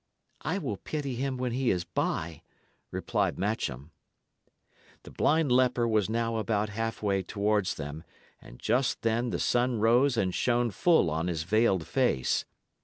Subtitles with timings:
[0.41, 2.41] "I will pity him when he is by,"
[2.89, 3.91] replied Matcham.
[5.03, 8.03] The blind leper was now about halfway towards them,
[8.41, 12.45] and just then the sun rose and shone full on his veiled face.